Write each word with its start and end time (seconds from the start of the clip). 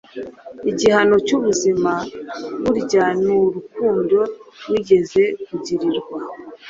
igihano 0.69 1.15
cy’ubuzima 1.25 1.93
burya 2.63 3.05
ni 3.23 3.31
urukundo 3.41 4.19
wigeze 4.69 5.23
kugirirwa 5.45 6.17